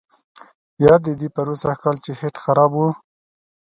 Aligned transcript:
یاد 0.85 1.01
دي 1.05 1.13
دي 1.19 1.27
پروسږ 1.35 1.75
کال 1.83 1.95
چې 2.05 2.11
هیټ 2.19 2.35
خراب 2.43 2.71
وو. 2.75 2.89